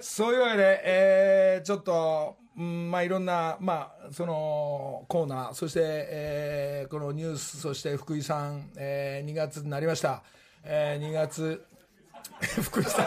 [0.00, 10.22] そういうわけで、えー、ちょっと、うん、まあいろんな、まあ、そのコーナー、そして、えー、このニュース、そして福井さん、えー、2月になりました。
[10.64, 11.64] えー、2月、
[12.62, 13.06] 福井さん、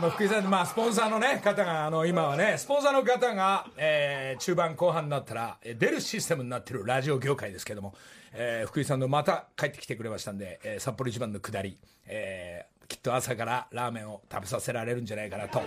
[0.00, 7.94] まあ、福井さん、まあ、スポンサーの、ね、方が、あの今はね、スポンサーの方が、えー、中盤後半になったら、出るシステムになってるラジオ業界ですけども、
[8.34, 15.62] えー福井さんのまた帰ってきてくれましたんで、えー札幌一番の下り、えーきっと朝からラーメンを食べさせられるんじゃないかなと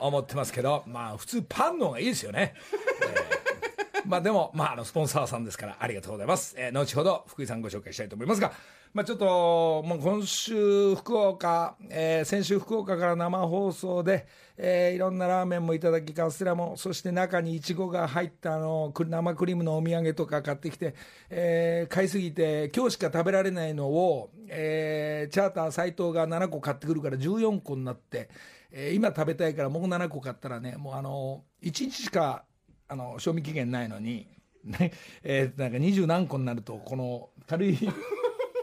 [0.00, 2.54] 思ってますけど、まあ、普通パンの方がいいですよね。
[4.04, 6.54] まあでも、まあ、あの、スポンサーさんですから、ありがとうございます。
[6.56, 8.52] えー後ほど、福井さんご紹介したいと思いますが、
[8.94, 14.28] まあちょっと、もう今週、福岡、えー先週福岡から生放送で、
[14.58, 20.94] えーいろんなラーメンもいただき、カステラも、そして中にイチゴが入った、あの、生クリームのお土産とか買ってきて、
[21.28, 28.28] えー買いすぎて、今日しか食べられないのを、えーチャーター斎藤が7個買ってくるから14個になって、
[28.70, 32.44] えー今食べたいからもう7個買ったらね、もうあの、1日しか、
[32.88, 34.28] あの賞味期限ないのに、
[34.64, 34.92] ね
[35.22, 37.78] えーなんか二十何個になるとこの軽い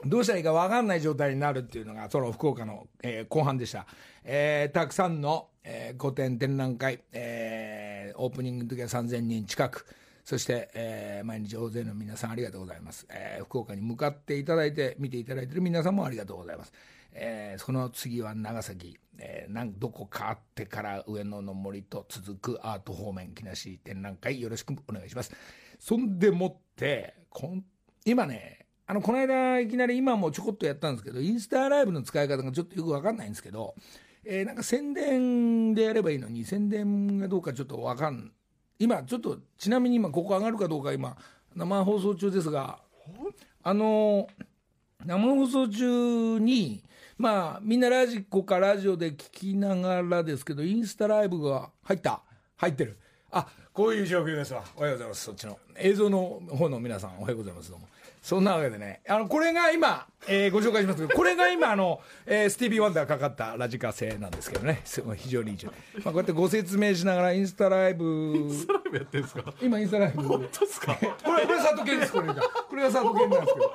[0.06, 3.86] どうしたらいいか分かんない状態になるっていうのがその福岡の、えー後半でした、
[4.24, 9.86] えーたくさんの、えー古典展覧会、えーオープニングの時は3000人近く
[10.26, 16.74] そして、えー毎日大勢の皆さんありがとうございます、えー福岡に向かっていただいて見ていただいている皆さんもありがとうございます。
[17.14, 25.32] えーその次は長崎、えーなんどこかあってから上野の森と続くアート方面木梨展覧会よろしくお願いします。
[25.80, 27.64] そんでもってこん
[28.06, 33.76] 今ねあのこの間いきなり今もちょこっとやったんですけどインスタライブの使い方がちょっとよく分かんないんですけど、
[34.26, 38.32] えーなんか宣伝でやればいいのに宣伝がどうかちょっと分かん
[38.80, 41.16] 今ちょっとちなみに今ここ上がるかどうか今
[41.56, 42.80] 生放送中ですが
[43.62, 44.28] あの
[45.06, 46.84] 生放送中に、
[47.24, 52.22] まあ、みんなラジコかラジオで聞きながらですけど、インスタライブが入った
[52.58, 52.98] 入ってる。
[53.32, 54.62] あ、こういう状況ですわ。
[54.76, 55.24] おはようございます。
[55.24, 55.58] そっちの。
[55.78, 57.72] 映像の方の皆さん、おはようございます。
[57.72, 57.88] どうも。
[58.24, 64.82] そんなわけでね、あの、これが今、えーご紹介しますけど、これが今、あの、えースティービー・ワンダーかかったラジカセなんですけどね、
[65.18, 68.34] 非常にいい状態まあ、こうやってご説明しながらインスタライブ、
[68.70, 69.54] ライブやってんすか？
[69.62, 70.28] 今インスタライブで。
[70.30, 70.96] 本当っすか？
[70.96, 72.36] これ、これ佐藤健です、これが。
[72.36, 73.72] これが佐藤健なんですけど。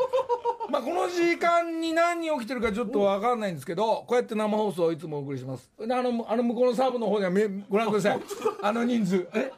[0.70, 5.70] まあ、この時間に何起きてるかちょっとわかんないんですけど、こうやって生放送をいつもお送りします。
[5.78, 8.20] であの、あの向こうのサーブの方にはめご覧ください。
[8.62, 9.28] あの人数。
[9.34, 9.50] え？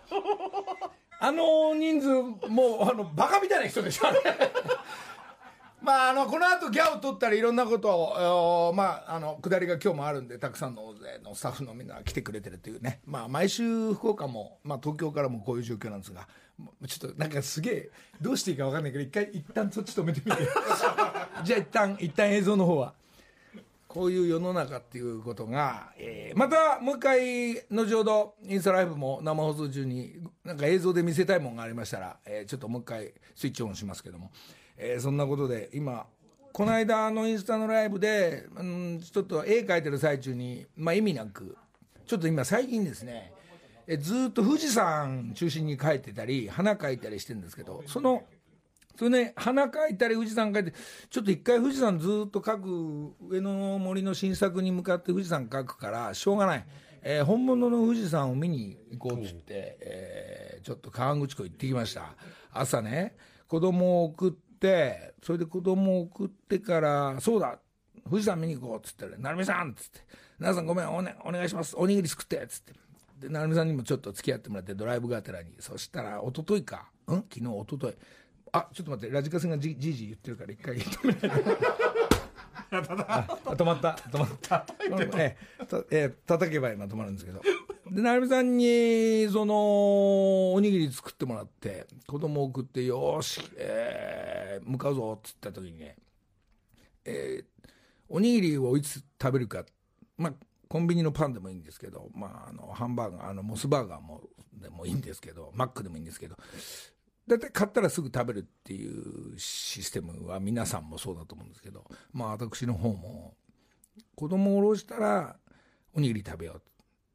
[1.23, 4.07] あの人数、もう、あの、バカみたいな人でしょ、
[5.83, 16.29] まあ、あのこの後ギャオ取ったりいろんなことを、おまあ、あの下りが今日もあるんでたくさんの大勢のスタッフのみんなが来てくれてるというね、まあ、毎週福岡も、まあ、東京からもこういう状況なんですが
[16.87, 20.43] ちょっとなんかすげえどうしていいか分かんないけど一回一旦そっち止めてみて。
[21.45, 22.93] じゃあ一旦一旦映像の方は。
[23.93, 30.13] こういう世の中っていうことが、えーまたもう一回後ほどインスタライブも生放送中に
[30.45, 34.31] なんか映像で見せたいものがありましたら、えーちょっともう一回スイッチオンしますけども、
[34.77, 36.07] えーそんなことで今
[36.53, 41.57] この間のインスタのライブで、うん、ちょっと絵描いてる最中に、まあ、意味なく
[42.07, 43.33] ちょっと今最近ですね
[43.89, 48.23] えずっと富士山中心に描いてたり花描いたりしてるんですけどその
[48.97, 50.75] それね花描いたり富士山描いて
[51.09, 56.67] ちょっと一回富士山ずっと描く上野の森の新作に向かって富士山描くからしょうがない、
[57.03, 62.15] えー本物の富士山を見に行こうっつって、えーちょっと河口湖行ってきました。
[62.53, 63.17] 朝ね
[63.49, 67.59] 子供を送ってそれで子供を送ってからそうだ
[68.05, 70.01] 富士山見に行こうっつって「成美さん」っつって
[70.39, 71.75] 「奈さんごめんお,、ね、お願いします。
[71.77, 72.75] おにぎり作って」っつって。
[73.21, 75.55] で成美さんにもちょっと付き合ってもらってドライブがてらに。
[75.61, 76.91] そしたら一昨日か。
[77.09, 77.15] ん？
[77.15, 77.97] 昨日一昨日
[78.53, 80.77] あちょっと待ってラジカセがじじいじ言ってるから一回。
[80.77, 81.13] 止め
[82.71, 83.91] 止まった。
[84.11, 84.67] 止まった。
[85.19, 87.41] ええたええ叩けば今止まるんですけど。
[87.91, 95.97] で成美さんにそのおにぎり作ってもらって子供送ってよーし、えー向かうぞっつった時にね
[97.05, 97.45] えー
[98.09, 99.65] おにぎりをいつ食べるか、
[100.19, 100.33] まあ、
[100.69, 104.21] コンビニのパンでもいいんですけど、まあ、あのハンバーガーあのモスバーガーも
[104.53, 106.37] でもいいんですけどマックでもいいんですけど
[107.27, 113.35] だいたい買ったらすぐ食べるっていうシステムは皆さんもそうだと思うんですけど、まあ、私の方も
[114.17, 115.37] 子供を下ろしたら
[115.95, 116.55] おにぎり食べよ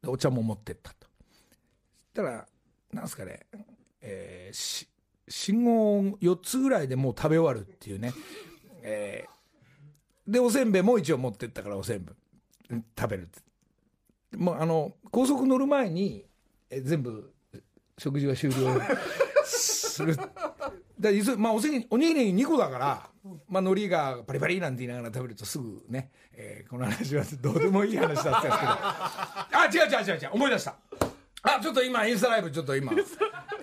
[0.02, 0.96] うでお茶も持ってったと。
[1.00, 2.46] そしたら
[2.92, 3.40] なんすかね、
[4.00, 4.88] えーし
[5.28, 8.12] 信号4つぐらいでもう食べ終わるっていうね、
[8.82, 9.36] えー
[10.30, 12.82] でおせんべいも一応持ってったからおせんべい。
[12.98, 13.40] 食べるって。
[14.36, 16.26] もうあの高速乗る前に
[16.70, 17.32] え全部
[17.98, 18.80] 食事は終了。
[19.44, 20.16] する
[20.98, 23.10] だまあ、おせぎおにぎり2個だから、
[23.48, 28.72] まあ、海苔がパリパリなんて言いながら食べるとすぐね、えーこの話はどうでもいい話だったんですけど。
[28.72, 30.76] あ違う違う違う違う思い出した。
[31.42, 32.92] あちょっと今インスタライブちょっと今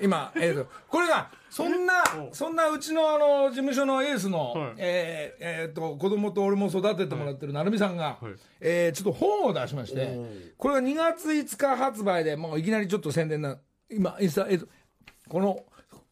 [0.01, 1.93] 今えー、とこれがそんな
[2.31, 4.73] そんなうちのあの事務所のエースの、はい。
[4.77, 8.33] えーえー、と子供と俺も育ててもらってる成美さんが、はい。
[8.61, 13.57] えーちょっと本を出しましてこれが2月5日発売でもういきなりちょっと宣伝な
[13.89, 14.67] 今インスタ、えーと
[15.29, 15.63] この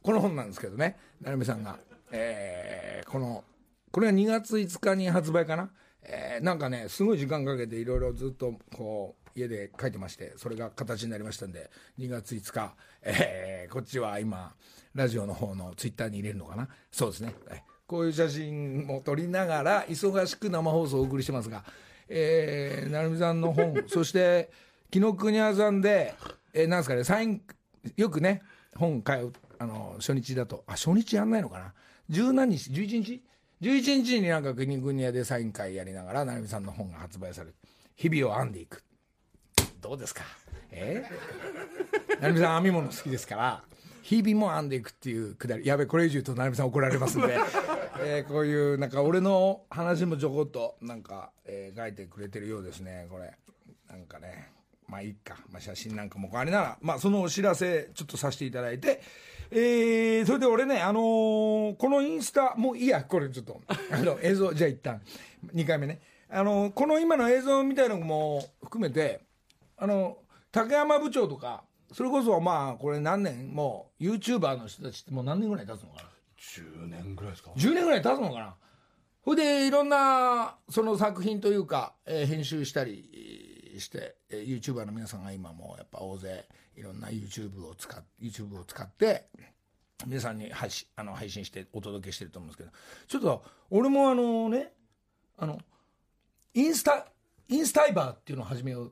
[0.04, 1.78] この本なんですけどね成美さんが、
[2.12, 3.44] えーこの
[3.92, 5.70] これが2月5日に発売かな、
[6.04, 11.70] えーなんかねすごい時間かけていろいろずっとこう家で書いてましてそれが形になりましたんで
[12.00, 12.74] 2月5日、
[13.04, 14.54] えーこっちは今
[14.94, 16.68] ラジオの方のツイッターに入れるのかな？
[16.92, 21.66] そうですね、はいこういう写真も撮りながら忙しく生放送をお送りしてますが、
[22.08, 24.50] えー、成美さんの本そして
[24.90, 26.14] 紀ノ国屋さんで、
[26.54, 27.42] えーなんですかねサイン
[27.98, 28.42] よくね
[28.76, 30.64] 本買うあの初日だと。
[30.68, 31.74] あ初日やんないのかな？
[32.10, 33.24] 十何日？11日
[33.62, 37.56] ？11日になんか国国屋でサイン会やりながら成美さんの本が発売される
[37.96, 38.84] 日々を編んでいく。
[39.82, 40.24] どうですか？
[40.72, 41.04] え？
[42.20, 43.64] ー、成美さん編み物好きですから
[44.04, 45.66] 日々も編んでいくっていうくだり。
[45.66, 47.38] やべこれ以上言うと成美さん怒られますんで、
[48.04, 53.34] えーこういうなんか俺の話もちょこっとなんか、えー書いてくれてるようですねこれ。
[53.90, 54.50] なんかね。
[54.92, 59.02] まあいいか、まあ、写真なんかもあれなら、まあ、そのお知らせちょっとさせていただいて、
[59.50, 63.04] えーそれで俺ね、あのーこのインスタもういいや。
[63.06, 63.62] これちょっと。
[63.92, 65.02] あの映像じゃあ一旦。
[65.56, 69.22] 2回目ね、あのーこの今の映像みたいなのも含めて
[69.78, 70.18] あの
[70.52, 73.50] 竹山部長とかそれこそまあこれ何年？
[73.50, 76.10] もう YouTuber の人たちってもう何年ぐらい経つのかな
[76.40, 78.56] ？10年ぐらいですか？10年ぐらい経つのかな？
[79.24, 83.41] ほいでいろんなその作品というか、えー編集したり
[83.80, 86.46] して、えー、YouTuber の皆さんが今もうやっぱ大勢
[86.76, 89.26] いろんな YouTube を使っ YouTube を使って
[90.06, 92.70] 皆さんに配信あの配信してお届けしてると思うんですけど
[93.08, 94.74] ちょっと俺もあのね
[95.38, 95.60] あの
[96.54, 97.06] インスタ
[97.48, 98.92] インスタイバーっていうのを始めよう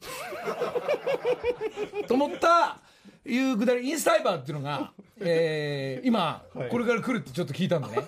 [2.07, 2.79] と思った
[3.25, 6.69] いうくだりインスタイバーっていうのが、えー今、はい。
[6.69, 8.03] これから来るってちょっと聞いたんでね。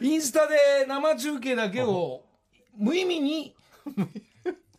[0.00, 2.22] インスタで生中継だけを
[2.76, 3.54] 無意味に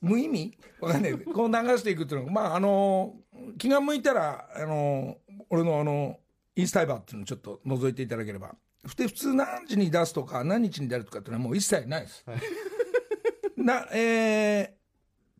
[0.01, 0.57] 無意味？
[0.79, 1.17] わかんない。
[1.17, 2.25] こう流していくっていうの。
[2.27, 3.15] がまああの
[3.57, 5.17] 気が向いたらあの
[5.49, 6.17] 俺のあの
[6.55, 8.55] インスタイバーっていうのをちょっと覗いていただければ。
[8.97, 12.25] で普通何時に出すとか何日に出るとかっていうのはもう一切ないです、
[13.55, 14.81] なえー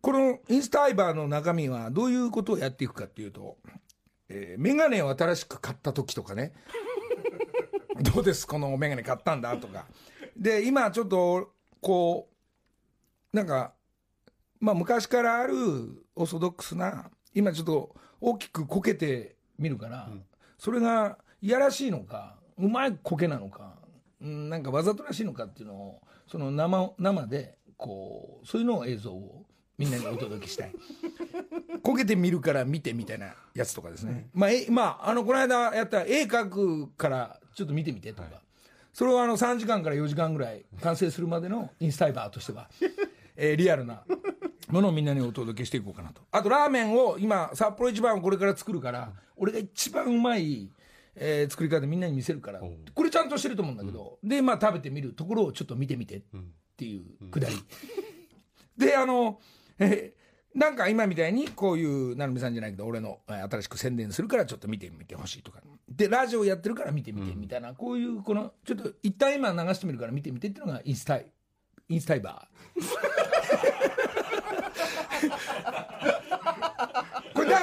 [0.02, 3.58] このインスタイバーの中身はどういうことをやっていくかっていうと、
[4.30, 6.54] えー、メガネを新しく買った時とかね。
[8.02, 8.48] どうです？
[8.48, 9.56] このメガネ買ったんだ？
[9.58, 9.86] とか。
[10.36, 12.30] で今ちょっとこ
[13.32, 13.74] うなんか
[14.62, 15.56] まあ昔からある
[16.16, 20.10] オーソドックスな今ちょっと大きくこけてみるから、
[20.58, 23.74] それがいやらしいのかうまいこけなのか
[24.22, 29.46] うんなんかわざとらしいのかっていうのをその生生でこうそういうのを映像を
[29.78, 30.74] みんなにお届けしたい。
[31.82, 38.30] こけてみるから見てみたいなやつとかですね、まあえまああのこの間やった絵描くからちょっと見てみてとか、
[38.94, 42.70] それをあの3時間から4時間ぐらい完成するまでのインスタイバーとしては、
[43.36, 44.04] えーリアルな
[44.72, 46.22] ものをみんなにお届けしていこうかなと。
[46.32, 50.70] あとラーメンを今札幌一番をこれから作るから俺が一番うまい、
[51.16, 52.62] えー作り方みんなに見せるから
[52.94, 56.22] これちゃんとしてると思うんだけど、でまあ食べてみるところをちょっと見てみてっ
[56.78, 57.56] ていうくだり、
[58.78, 59.40] であの、
[59.80, 60.22] えー
[60.54, 65.62] なんか今みたいにこういう成美さんじゃないけど俺のえー新しく宣伝するからちょっと見てみてほしいとか。
[65.88, 71.26] でラジオやってるから見てみてみたいな、こういうこのちょっと一旦今流してみるから見てみてっていうのがインスタイ
[71.88, 72.82] インスタイバー
[77.34, 77.60] これだ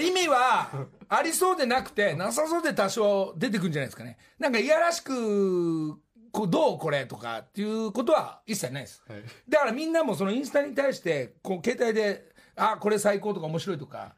[0.00, 4.18] 意味はありそうでなくてなさそうで多少出てくるんじゃないですかね。
[4.38, 5.98] なんかいやらしく
[6.30, 9.02] こうどうこれとかっていうことは一切ないです。
[9.08, 9.22] はい。
[9.48, 14.14] だからみんなもそのインスタに対してこう携帯で「あこれ最高」とか面白いとか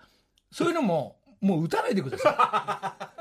[0.50, 3.20] そういうのももう打たないでください。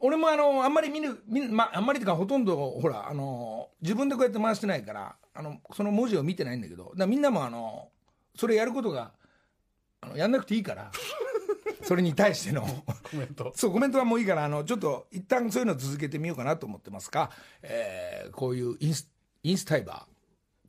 [0.00, 7.88] 俺もあのあんまり見る見る、まあ、あんまりとかほとんどほらあの自分でこうやって回してないからあのその文字を見てないんだけどだからみんなもあの
[8.36, 9.12] それやることが
[10.00, 10.92] あのやんなくていいから
[11.88, 12.60] それに対しての。
[12.60, 13.50] コメント。
[13.56, 17.30] そうコメントはもういいからあのちょっと一旦そういうの続けてみようかなと思ってますが、
[17.62, 19.08] えーこういうインス
[19.42, 20.06] インスタイバーっ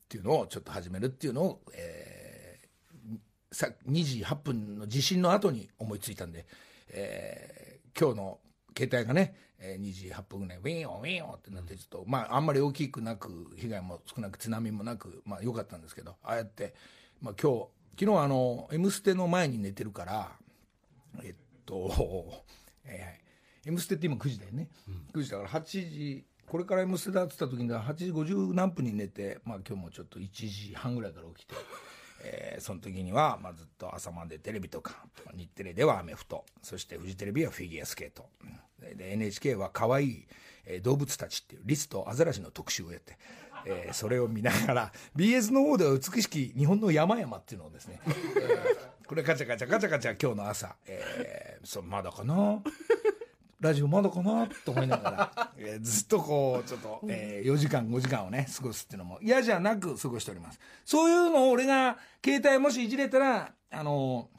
[0.08, 3.18] ていうのをちょっと始めるっていうのを、えー
[3.52, 6.46] さ2時8分の地震の後に思いついたんで、
[6.92, 8.40] えー今日の
[8.78, 16.74] 携帯がね、えー2時8分ぐらいウィーンウィーンってなってちょっと、まああんまり大きくなく被害も少なく津波もなくまあ良かったんですけどああやって、
[17.22, 17.68] まあ、今日
[18.00, 20.32] 昨日あの「M ステ」の前に寝てるから
[21.24, 21.36] えっ
[21.66, 22.44] と、
[22.86, 24.70] えー、M ステって今9時だよね、
[25.14, 31.54] 9時だから8時これから「M ステ」だって言った時には8時50何分に寝て、まあ、今日もちょっと1時半ぐらいから起きて、
[32.24, 38.30] えーその時には、まあ、ずっと朝までテレビとか日テレではアメフトそしてフジテレビはフィギュアスケート。
[38.80, 40.28] でで NHK は可愛い
[40.66, 43.18] えー動物たちっていうリスとアザラシの特集をやって、
[43.66, 48.79] えーそれを見ながら BS の方では美しき日本の山々っていうのをですね、えー
[49.10, 52.62] これガチャガチャガチャガチャ今日の朝、えーそうまだかな？
[53.60, 54.48] ラジオまだかな？
[54.64, 60.60] と思いながら、 えーずっとこうちょっと、え4時間5時間をね過ごすっていうのも嫌じゃなく過ごしております。
[60.86, 64.30] そういうのを俺が携帯もしいじれたらあの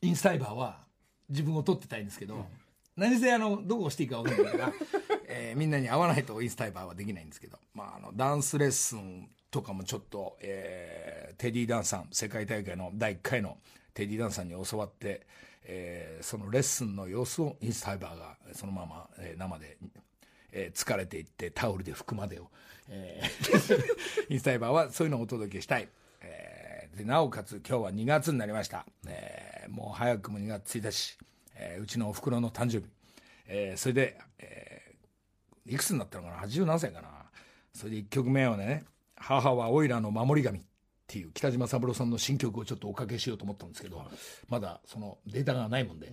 [0.00, 0.84] インスタイバーは
[1.28, 2.46] 自分を撮ってたいんですけど、
[2.96, 4.72] 何せあのどこを押していいか分かんないから、
[5.26, 13.58] えーみんなに会わないとインスタイバーはできないんですけど、まあ、あのダンスレッスンとかもちょっと、えーテディ・ダンさん世界大会の第1回の
[13.94, 15.26] テディ・ダンさんに教わって、
[15.64, 19.78] えーそのレッスンの様子をインスタイバーがそのまま、えー生で、
[20.52, 22.50] えー疲れていってタオルで拭くまでを、
[22.88, 23.84] えー
[24.28, 25.88] インスタイバーはそういうのをお届けしたい。
[26.20, 31.18] えーでなおかつ今日は2月になりました、えーもう早くも2月1日、
[31.56, 32.86] えーうちのおふくろの誕生日、
[33.46, 37.08] えーそれで、えーいくつになったのかな？80何歳かな？
[37.72, 38.84] それで1曲目をね
[39.16, 40.60] 「母はおいらの守り神」
[41.04, 44.02] っていう北島三郎さんの新曲をちょっとおかけしようと思ったんですけど、
[44.48, 46.10] まだそのデータがないもんで、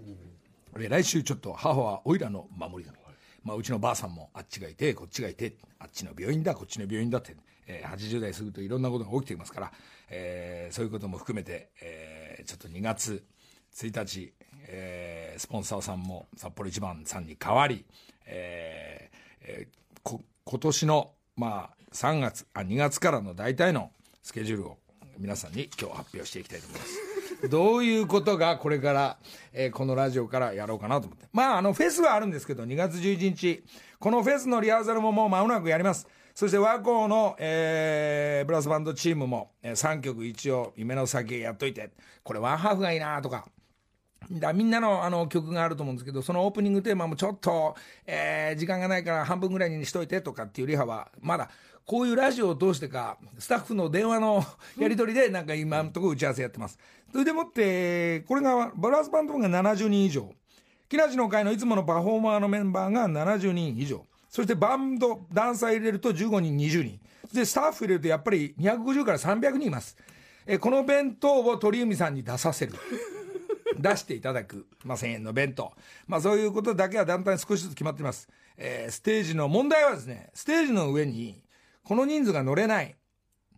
[0.77, 3.01] で来週ちょっと母はおいらの守り神、
[3.43, 7.35] まあ、うちのばあさんもあっちがいてこっちがいてあっちの病院だこっちの病院だって、
[7.67, 9.71] えー80代過ぎるといろんなことが起きていますから、
[10.09, 13.23] えーそういうことも含めて、えーちょっと2月
[13.75, 14.33] 1日、
[14.67, 17.85] えースポンサーさんも札幌一番さんに代わり、
[18.25, 23.91] えーえーこ今年の、まあ、3月あ2月からの大体の
[24.21, 24.77] スケジュールを
[25.17, 27.11] 皆さんに今日発表していきたいと思います。
[27.49, 29.17] どういうことがこれから、
[29.51, 31.27] えーこのラジオからやろうかなと思って。
[31.33, 33.63] まあ、あの、フェスはあるんですけど、2月11日、
[33.99, 36.07] このフェスのリハーサルももう間もなくやります。
[36.35, 41.91] そして和光の、えーブラスバンドチームも、え3曲一応夢の先やっといて、
[42.23, 43.47] これワンハーフがいいなとか、
[44.31, 47.75] だみんなのあの曲があると思うんですけど、そのオープニングテーマもちょっと、
[48.05, 51.49] えー時間がないから半分ぐらいにしといてとかっていうリハは、まだ
[51.85, 54.43] こういうラジオを通してか、スタッフの電話の
[54.77, 56.77] やり取りで、なんか今のところ打ち合わせやってます。
[57.11, 60.31] それでもって、これが、ブラスバンドが70人以上、
[60.87, 66.99] 木梨の会のいつものパフォーマーのメンバーが70人以上、そしてバンド、ダンサー入れると15人、20人。
[67.33, 69.97] で、スタッフ入れるとやっぱり250から300人います。
[70.45, 72.73] えーこの弁当を鳥海さんに出させる。
[73.77, 75.71] 出していただく、まあ、1000円の弁当、
[76.07, 81.41] まあ、そういうことだけは団体に少しずつ決まっています、えーステージの問題はですねステージの上に
[81.83, 82.95] この人数が乗れない。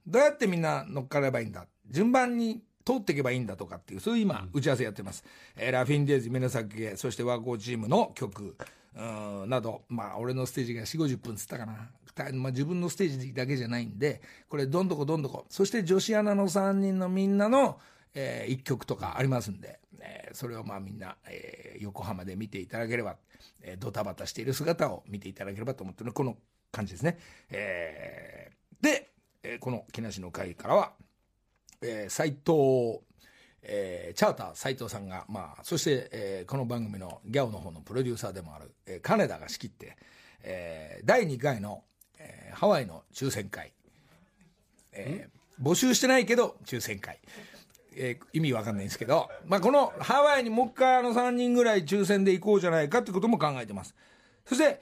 [0.05, 1.65] どうやってみんな乗っかればいいんだ？
[1.89, 5.23] 順番に通っていけばいいんだとかっていうそういう今打ち合わせやってます、
[5.55, 8.57] えーラフィンデーズ夢の先へそして和光チームの曲
[8.95, 9.83] うんなど。
[9.89, 11.89] まあ俺のステージが4 5 0分っつったかな。
[12.15, 15.45] たまあ、自分のステージだけじゃないんでこれどんどこどんどこ。
[15.49, 17.79] そして女子アナの3人のみんなの
[18.13, 23.17] え1曲とかありますんで、えーそれをまあみんな、えー横浜で見ていただければ、
[23.61, 26.13] えードタバタしている姿を見ていただければと思ってる。
[26.13, 26.37] この
[26.73, 27.17] 感じですね。
[27.51, 29.11] えーで、
[29.43, 30.91] えーこの木梨の会からは、
[31.81, 32.99] えー斉藤、
[33.61, 39.95] えーチャーター斉藤さんが、まあ、そして、えーこの番組のギャオの方のプロデューサーでもある、えー金田が仕切って、
[40.41, 41.83] えー第2回の、
[42.17, 43.71] えーハワイの抽選会、
[44.91, 47.19] えー募集してないけど抽選会、
[47.95, 53.95] えー意味わかんないんですけど、まあ、このハワイにもう一回あの3人ぐらい抽選で行こうじゃないかってことも考えてます。
[54.45, 54.81] そして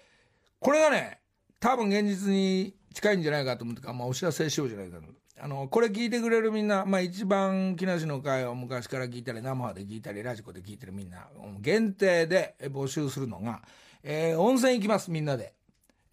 [0.60, 1.21] これがね
[1.62, 5.04] 多分現実に近いんじゃないかと思ってか、まあ、お知らせしようじゃないかと。
[5.40, 11.28] あのこれ聞いてくれるみんな、まあ、一番木梨の会を昔から聞いたり生で聞いたりラジコで聞いてるみんな
[11.62, 13.62] 限定でえ募集するのが、
[14.04, 15.54] えー温泉行きますみんなで、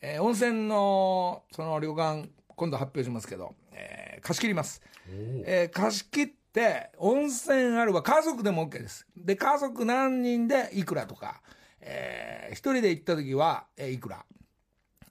[0.00, 9.06] えー温泉のその旅館今度発表しますけど、えー貸し切ります、えー貸し切って温泉あるは家族でも OK です。
[9.16, 11.42] で家族何人でいくらとか、
[11.80, 14.24] えー一人で行った時は、えーいくら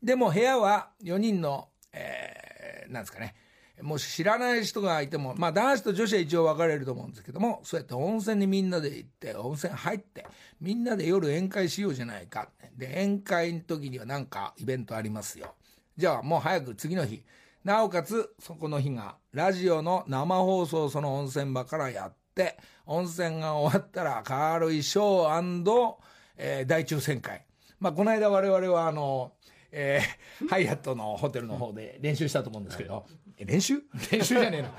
[0.02, 3.36] でも部屋は4人の、えーなんですかね、
[3.82, 10.26] もし知らない人がいても、まあ男子と女子は一応分かれると思うんですけども、そうやって温泉にみんなで行って、温泉入って、
[10.62, 12.50] みんなで夜宴会しようじゃないか。
[12.76, 15.56] で、宴会の時にはなんかイベントありますよ。
[15.96, 17.24] じゃあもう早く次の日。
[17.64, 25.96] なおかつ、そこの日が、ラジオの生放送その温泉場からやって、温泉が終わったら、軽いショー、
[26.38, 27.46] えー大抽選会。
[27.80, 29.34] まあ、この間我々はあの、
[29.80, 33.06] えーハイアットのホテルの方で練習したと思うんですけど、
[33.38, 33.82] え練習？
[34.12, 34.70] 練習じゃねえの。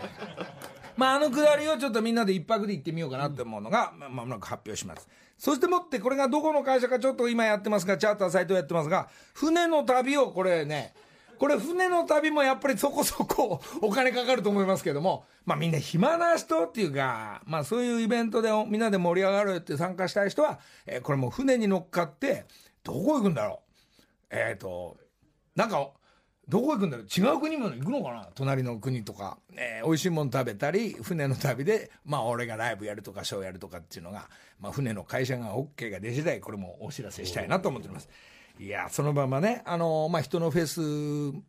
[0.97, 5.09] まあ、あのくだりをちょっとみんなで一泊で行ってみようかなって思うのが、まもなく発表します。
[5.37, 10.95] そしてもって、これがどこの会社かちょっと今やってますが、チャーターサイトやってますが、船の旅をこれね、
[11.39, 22.45] これ船の旅もやっぱりそこそこ お金かかると思いますけども、まあみんな暇な人っていうか、まあそういうイベントでみんなで盛り上がるって参加したい人は、えーこれもう船に乗っかって、
[22.83, 23.68] どこ行くんだろう？
[24.31, 24.97] えっ、と、
[25.55, 25.91] なんか、
[26.49, 27.07] どこ行くんだろう？
[27.07, 28.29] 違う国も行くのかな？
[28.35, 38.09] 隣の国とか、えー美味しいもの食べたり、船の旅で、まあ俺がライブやるとかショーやるとかっていうのが、まあ船の会社が OK が出次第、これもお知らせしたいなと思っております。
[38.59, 41.43] いや、そのままね、あのまあ人のフェス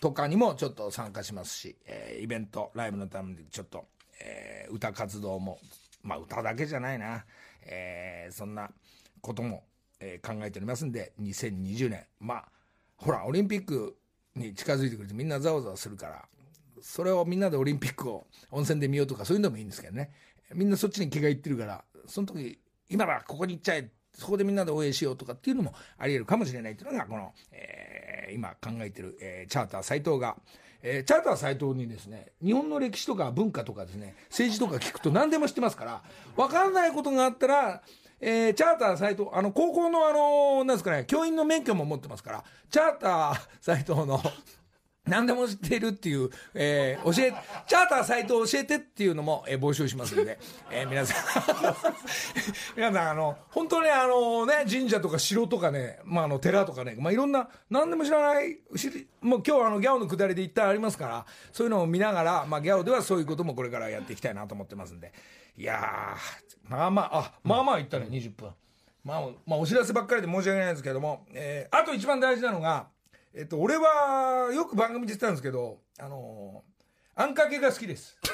[0.00, 3.84] とかにもちょっと参加しますし、えーイベント、ライブのためにちょっと、
[4.22, 5.58] えー歌活動も、
[6.02, 7.26] まあ歌だけじゃないな、
[7.66, 8.70] えーそんな
[9.20, 9.64] ことも、
[10.00, 12.48] えー考えておりますんで、2020年、まあ、
[12.96, 13.96] ほら、オリンピック
[14.34, 16.24] に近づいてくるとみんなざわざわするから、
[16.80, 20.10] それをみんなでオリンピックを温泉で見ようとかそういうのもいいんですけどね。
[20.54, 30.36] みんなそっちに気がいってるから、その時、今だ、ここに行っちゃえ、そこでみんなで応援しようとかっていうのもあり得るかもしれないっていうのが、この、えー今考えてる、えーチャーター斎藤が、
[30.82, 36.02] えーチャーター斎藤にですね、日本の歴史とか文化とかですね、政治とか聞くと何でも知ってますから、
[36.36, 37.82] わかんないことがあったら、
[38.20, 44.20] えーチャーター斎藤、あの、高校のあの、なんですかね、教員の免許も持ってますから、チャーター斎藤の、
[45.06, 47.32] 何でも知っているっていう、えー教え、
[47.68, 50.38] チャーターサイト教えてっていうのも、えー募集しますので、
[50.70, 51.16] えー皆さん、
[52.76, 65.12] 皆さん、あの、本当にあのね、神社とか城とかね、まああの、寺とかね、まあいろんな、何でも知らない、知りもう今日あの、ギャオの下りで一体ありますから、そういうのを見ながら、まあギャオではそういうこともこれからやっていきたいなと思ってますんで、
[65.56, 68.50] いやー、まあまあ、あ、まあまあ言ったね、20分。
[69.04, 72.88] まあ、まあ、お知らせばっかりで申し訳ないんですけれども、えーあと一番大事なのが、
[73.34, 76.76] えっと、俺は、よく番組で言ってたんですけど、あのー
[77.18, 78.18] あんかけが好きです。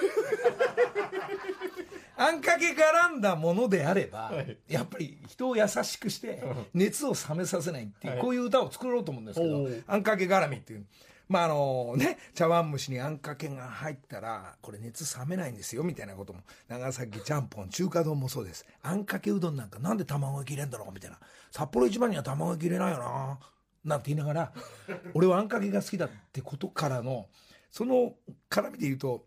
[2.16, 6.42] あんかけ絡んだものであれば、はいやっぱり人を優しくして、
[6.74, 10.86] 熱を冷めさせないっていう、はいこういう歌を作ろうと思うんですけどあんかけ絡みっていう。
[11.32, 16.40] まああのね、茶碗蒸しにあんかけが入ったら、これ熱冷めないんですよ、みたいなことも。
[16.68, 18.66] 長崎ちゃんぽん、中華丼もそうです。
[18.82, 21.18] あんかけうどんなんかなんで卵焼き入れんだろうみたいな。
[21.50, 23.38] 札幌一番には卵焼き入れないよな。
[23.82, 24.52] なんて言いながら、
[25.14, 27.30] 俺はあんかけが好きだってことからの、
[27.70, 28.14] その
[28.50, 29.26] 絡みで言うと、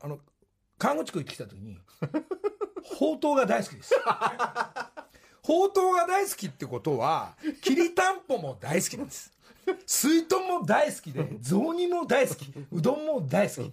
[0.00, 0.20] あの、
[0.78, 1.78] 看護地区行ってきた時に、
[2.82, 3.94] ほうとうが大好きです。
[5.44, 9.37] ほうとうが大好きってことは、きりたんぽも大好きなんです。
[9.86, 13.72] 水豚も大好きで、雑煮も大好き、うどんも大好き。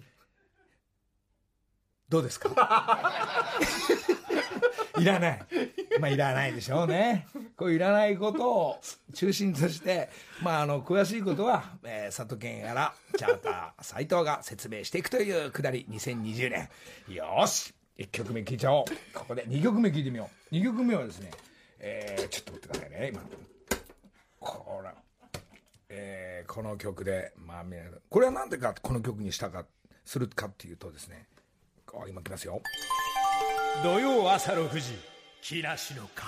[2.08, 3.10] どうですか？
[4.98, 5.40] いらない。
[6.00, 7.26] まあ、いらないでしょうね。
[7.56, 8.80] こういらないことを
[9.14, 10.08] 中心として、
[10.42, 16.68] まあ、あの、詳しいことは、えー、佐藤健やら、チャーター、斎藤が説明していくというくだり、2020年。
[17.14, 18.84] よーし !1 曲目聴いちゃおう。
[19.12, 20.54] ここで2曲目聴いてみよう。
[20.54, 21.30] 2曲目はですね、
[21.78, 23.20] えー、ちょっと待ってくださいね、今。
[24.40, 24.94] こら、
[25.88, 27.64] えーこの曲で、まあ、
[28.08, 29.66] これはなんでか、この曲にしたか、
[30.04, 31.26] するかっていうとですね、
[32.08, 32.62] 今来ますよ。
[33.82, 34.92] 土曜朝6時
[35.42, 36.24] 木梨の会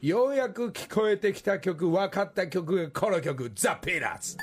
[0.00, 4.36] ようやく聞こえてきた曲、分かった曲がこの曲、ザ・ピーナッツ。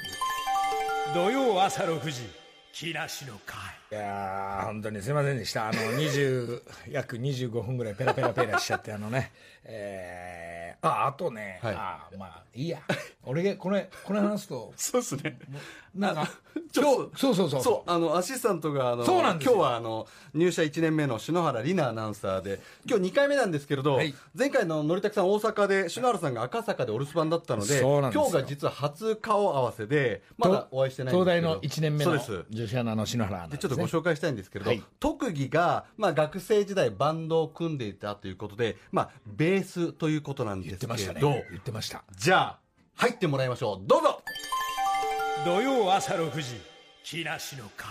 [1.14, 2.22] 土曜朝6時
[2.72, 3.58] 木梨の会
[3.92, 5.70] いやー、本当にすいませんでした。
[5.70, 9.32] あの、20、約25分ぐらいペラペラペラしちゃって、あのね、
[9.64, 12.80] えー、あ、あとね、はいあまあ、いいや。
[13.24, 15.40] 俺が、これ、これ話すと、 そうですね。
[15.96, 16.30] なんか、
[16.72, 17.64] ちょっ今日、そうそうそう。
[17.64, 31.14] そう、あの、アシスタントが、あの、そうなんですよ今日は、あの、入社1年目の篠原里奈アナウンサーで、今日2回目なんですけれど、はい前回ののりたくさん大阪で、篠原さんが赤坂でお留守番だったので、今日が実は初顔合わせで、まだお会いしてない。
[31.14, 32.46] 東大の1年目のそうです。
[32.50, 41.20] 女子アナの篠原アナでちょっとご紹介したいんですけれど、はい特技が、まあ、学生時代バンドを組んでいたということで、まあ、ベースということなんです言ってましたね。
[41.20, 42.04] ど、言ってました。
[42.18, 42.60] じゃあ
[42.96, 44.22] 入ってもらいましょうどうぞ
[45.46, 46.62] 土曜朝6時
[47.04, 47.88] 木梨の会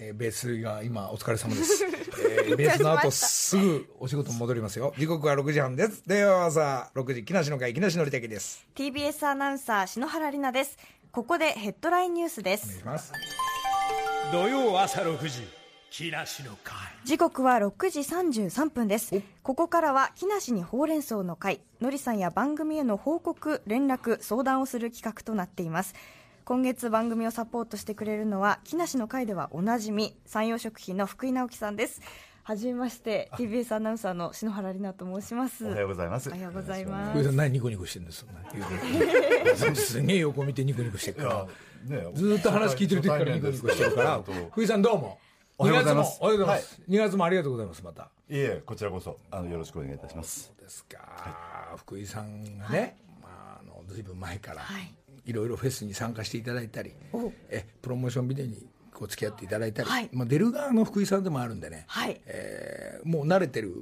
[0.00, 1.84] えーベースが今お疲れ様です。
[2.30, 4.94] えーベースの後すぐお仕事戻りますよ。
[4.96, 6.02] 時刻は6時半です。
[6.06, 8.66] では朝6時、木梨の会、木梨のりたけです。
[8.74, 10.78] TBS アナウンサー篠原里奈です
[11.10, 13.12] ここでヘッドラインニュースでお願いすします。
[14.30, 15.57] 土曜朝6時
[15.90, 16.76] 木梨の会。
[17.04, 19.22] 時刻は6時33分です。
[19.42, 21.60] ここからは木梨にほうれん草の会。
[21.80, 25.94] のりさんや番組への報告連絡相談をする企画となっています。
[26.44, 32.00] 今月番組をサポートしてくれるのは木梨の会ではおなじみ山陽食品の福井直樹さんです。
[32.42, 35.66] はじめまして TBS アナウンサーの篠原里奈と申します。
[35.66, 36.28] おはようございます。
[36.28, 39.74] おはようございま福井すさん何ニコニコしてるんですか？
[39.74, 41.46] すげえ横見てニコニコしてるから。
[42.14, 44.20] ずーっと話聞いてる時からニコニコしてるから。
[44.50, 45.18] 福井さんどうも。
[45.60, 46.20] おはようございます。
[46.20, 48.02] 2月もおはようございます、2月もありがとうございますまた。
[48.02, 49.18] いえこちらこそ。
[49.28, 50.52] あのよろしくお願いいたします。
[50.56, 54.94] ですか、福井さんがね、まあ、あのずいぶん前から、はい。
[55.26, 60.08] い、ろいろフェスに参加していただいたりおえプロモーションビデオにこう付き合っていただいたり、はい。
[60.12, 62.20] まあ、出る側の福井さんでもあるんでね、はい。
[62.26, 63.72] えーもう慣れてる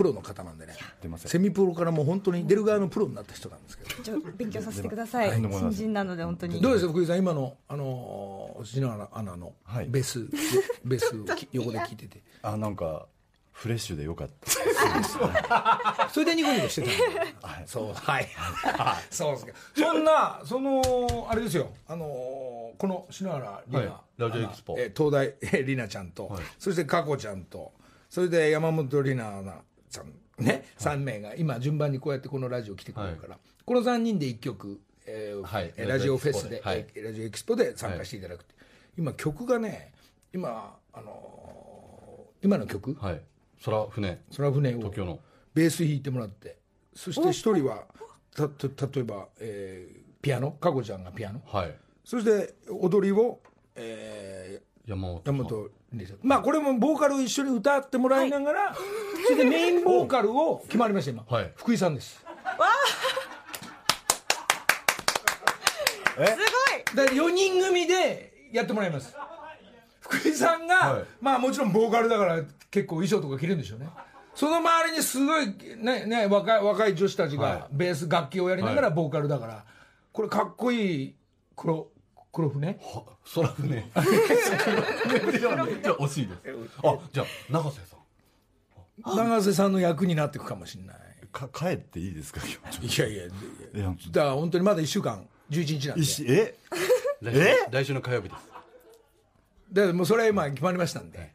[0.00, 0.72] プロの方なんでね。
[1.18, 3.90] セミプロからもう本当に出る側のプロになった人なんですけど。
[4.02, 5.30] ちょ勉強させてください。
[5.30, 5.60] とんでもない。
[5.60, 6.58] 新人なので本当に。
[6.58, 7.18] どうですか福井さん？
[7.18, 9.88] 今のあの篠原アナのはい。
[9.90, 10.26] ベース、
[10.86, 12.22] ベースき 横で聞いてて。
[12.40, 13.08] あなんか
[13.52, 14.48] フレッシュでよかった
[16.08, 17.66] それでニコニコしてたんだ。
[17.66, 18.28] そうはい。
[19.10, 19.52] そうですか。
[19.76, 21.68] そんなそのあれですよ。
[21.86, 22.06] あの
[22.78, 24.20] この篠原里奈、はい。
[24.22, 24.76] ラジオエキスポ。
[24.78, 27.72] えー東大えー里奈ちゃんと、そして佳子ちゃんと
[28.08, 35.72] それで山本里奈アナちゃんね、3名が今順番にこうやってこのラジオ来てくれるから、この3人で1曲、えーはい。
[35.76, 36.86] えーラジオフェスで、はい。
[36.94, 38.54] えーラジオエキスポで参加していただくって、
[38.96, 39.92] 今曲がね
[40.32, 43.20] 今あのー今の曲、はい。
[43.64, 44.18] 空船。
[44.34, 45.20] 空船を東京の。
[45.52, 46.56] ベース弾いてもらって。
[46.94, 47.84] そして一人は
[48.34, 50.52] たた例えば、えーピアノ？
[50.52, 51.42] 佳子ちゃんがピアノ？
[51.46, 51.74] はい。
[52.04, 53.40] そして踊りを、
[53.74, 58.74] え山本ー、山本理さんまあこれもボーカルを一緒に歌ってもらいながら、
[59.26, 61.52] それでメインボーカルを決まりました今、はい。
[61.56, 62.24] 福井さんです。
[66.16, 66.96] すごい。
[66.96, 69.14] だから4人組でやってもらいます。
[70.00, 71.04] 福井さんが、はい。
[71.20, 73.88] まあもちろんボーカルだから結構衣装とか着れるんでしょうね。
[74.34, 79.64] その周りにすごいねね若い若い女子たちはがベース楽器をやりながらはボーカルだから
[80.12, 81.16] これかっこいい
[81.56, 81.88] 黒
[82.32, 82.78] 黒船？
[82.80, 83.02] は
[83.34, 83.90] 空船。
[85.38, 86.40] じゃあ惜しいです。
[86.84, 89.16] あじゃあ永瀬さん。
[89.16, 90.96] 永瀬さんの役になっていくかもしれない。
[91.32, 93.00] か帰っていいですか今日。
[93.00, 93.28] いやいやい
[93.78, 93.94] や。
[94.10, 96.02] だから本当にまだ1週間11日なんで。
[96.02, 96.54] いしえ？
[97.70, 98.48] 来週の火曜日です。
[99.72, 101.32] だからもうそれは今決まりましたんで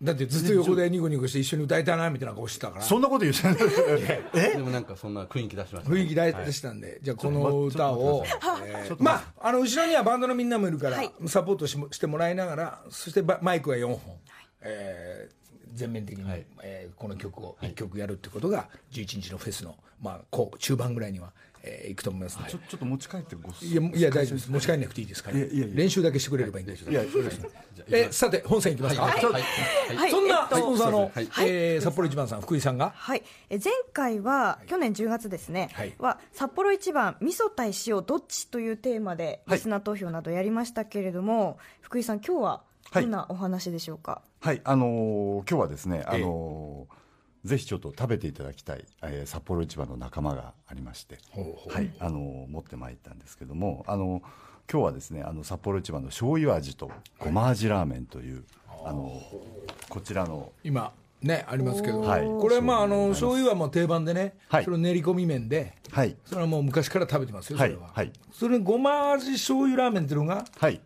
[0.00, 2.84] だってずっと横でニコニコして一緒に歌いたいなみたいな顔してたから。
[2.84, 3.56] そんなこと言ってない。
[4.34, 4.52] え？
[4.56, 8.24] でもなんかそんな雰囲気出しました雰囲気大事でしたんで、じゃあこの歌を、
[8.64, 11.12] えーまああの後ろにはバンドのみんなもいるから、はい。
[11.26, 13.98] サポートしもしてもらいながらそしてバマイクは4本、
[14.60, 15.37] えー
[15.78, 16.44] 全面的に、はい。
[16.62, 24.50] えーこの曲を1曲やるってことが11日のフェスの、まあ、こう中盤ぐらいには、えーいくと思いますちょちょっと持ち帰ってごいやいや大丈夫です。
[24.50, 25.76] 持ち帰んなくていいですから、いやいやいや。
[25.76, 27.02] 練習だけしてくれればいいんですいや
[27.90, 29.24] えさて本線いきますか、はい。
[29.24, 29.42] はい。
[29.96, 30.10] はい。
[30.10, 31.28] そんなえっとスポンサーの、はい。
[31.46, 32.92] えー札幌一番さん福井さんが？
[32.94, 35.94] はい、え前回は、去年10月ですね、はい。
[35.98, 42.62] は札幌一番味噌対塩どっちというテーマでリスナー投票などやりましたけれども、福井さん今日は
[42.92, 44.60] どんなお話でしょうか、はい。
[44.64, 46.98] あのー今日はですねあのー
[47.44, 51.18] ぜひちょっと食べていただきたい、えー札幌一番の仲間がありまして、
[51.72, 51.90] はい。
[51.98, 54.22] あのー持ってまいったんですけどもあの
[54.70, 58.44] 今日はですねあの札幌一番の醤油味とごま味ラーメンという、
[58.84, 59.20] あの
[59.88, 62.26] こちらの今ねありますけど、はい。
[62.26, 64.64] これまああの醤油はもう定番でね、はい。
[64.64, 66.16] それを練り込み麺ではい。
[66.24, 68.12] それはもう昔から食べてますよそれは、はいはい。
[68.30, 70.80] それごま味醤油ラーメンっていうのがはい。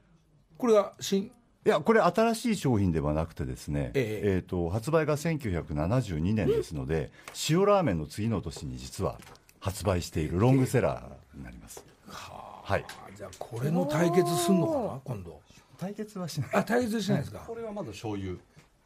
[0.57, 1.31] これが新
[1.65, 4.39] いやこれ新しい商品ではなくてですね、ええ。
[4.39, 7.13] ーと発売が1972年ですので
[7.49, 9.19] 塩ラーメンの次の年に実は
[9.61, 11.85] 発売しているロングセラーになります。
[12.09, 12.85] はい。
[12.89, 15.41] あじゃあこれの対決すんのかな今度。
[15.79, 16.51] 対決はしない。
[16.53, 18.35] あ対決しないですか、これはまず醤油。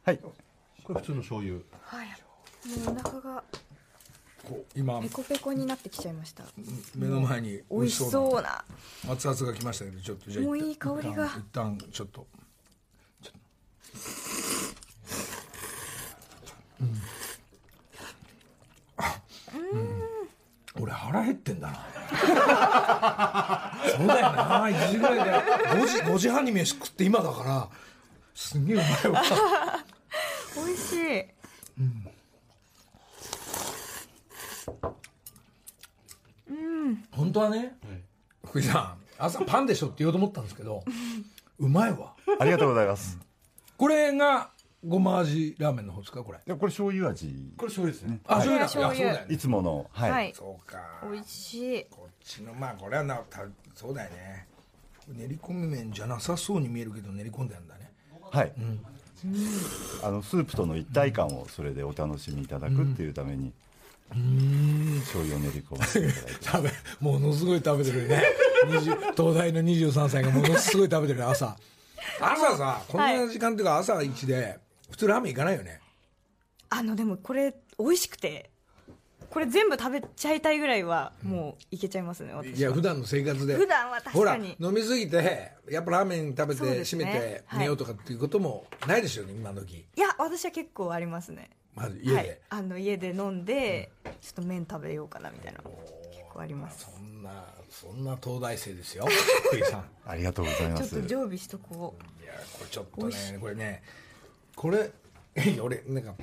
[0.03, 0.17] はい。
[0.17, 1.59] これ普通の醤油。
[1.81, 2.07] はい。
[2.07, 3.43] もうお腹が
[4.43, 5.01] こう今。
[5.01, 6.43] ペコペコになってきちゃいました。
[6.95, 8.65] 目の前に美味しそうなな。
[9.13, 11.25] 熱々が来ましたけどちょっとじゃあもういい香りが。
[11.27, 12.27] 一旦一旦ちょっと
[13.21, 13.37] ちょっと
[16.81, 17.01] うん
[18.97, 19.21] あ
[19.53, 21.73] うん俺腹減ってんだな。
[23.97, 24.65] そうだよな。
[24.67, 25.31] 1時ぐらいで。
[25.81, 27.69] 5時 ,5 時半に飯食って今だから。
[28.35, 29.23] すんげえうまいわ。
[30.55, 31.25] 美味しい。
[37.11, 37.75] 本当はね、
[38.45, 40.83] 福井さん朝パンでしょって言おうと思ったんですけど
[41.59, 42.13] うまいわ。
[42.39, 43.17] ありがとうございます。
[43.77, 44.51] これが
[44.85, 46.37] ごま味ラーメンの方ですかこれ？
[46.37, 47.53] いやこれ醤油味。
[47.57, 48.19] これ醤油ですね。
[48.27, 48.89] あ、これが醤油。
[48.89, 49.35] だ醤油いやそうだよね。
[49.35, 50.33] いつものはい、はい。
[50.35, 50.77] そうか。
[51.11, 51.85] 美味しい。
[51.89, 53.41] こっちのまあこれはなた
[53.75, 54.47] そうだよね。
[55.07, 57.91] 練り込み麺じゃなさそうに見えるけど練り込んであるんだね。
[58.29, 58.51] はい。
[60.03, 63.51] あのスープとの一体感をそれでお楽しみいただくっていうために
[64.09, 66.43] 醤油を練り込ませていただいて。
[66.45, 68.23] 食べものすごい食べてるね。
[68.67, 68.81] 20
[69.15, 71.57] 東大の23歳がものすごい食べてる朝。
[72.21, 74.59] 朝さこんな時間っていうか朝一で
[74.89, 75.79] 普通ラーメン行かないよね。
[76.69, 78.49] あのでもこれ美味しくて
[79.29, 83.55] ここれ全部食べちゃいたいぐらいはもういけちゃいますね私いや普段の生活で。
[83.55, 89.85] 普段は確ほからに飲みすぎてやっぱラーメン食べて締めて寝ようとかっていうこともないでしょうね今時。
[89.95, 91.49] いや私は結構ありますね。
[91.75, 95.73] まず家で、はい、あの家で飲んでちょっと麺食べようかなみたいな結
[96.33, 96.87] 構あります。
[96.91, 99.05] そんなそんな東大生ですよ
[99.51, 99.85] 福井さん。
[100.05, 103.83] ありがとうございまちょっすと常備しとこいやこれちょっとねこれね
[104.57, 104.91] これ
[105.35, 106.15] え 俺なんか